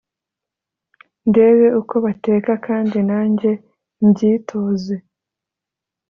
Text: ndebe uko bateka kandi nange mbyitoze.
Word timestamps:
ndebe 1.29 1.67
uko 1.81 1.95
bateka 2.05 2.51
kandi 2.65 2.97
nange 3.07 3.51
mbyitoze. 4.07 4.95